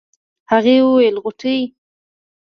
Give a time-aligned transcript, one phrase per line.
[0.51, 1.61] هغې وويل غوټۍ.